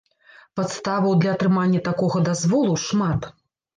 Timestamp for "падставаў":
0.59-1.13